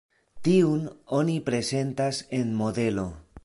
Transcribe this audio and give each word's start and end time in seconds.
Tiun 0.47 0.87
oni 1.17 1.37
prezentas 1.51 2.25
en 2.41 2.53
modelo. 2.65 3.09